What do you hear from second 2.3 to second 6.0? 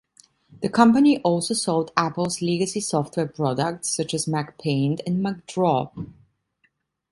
legacy software products such as MacPaint and MacDraw.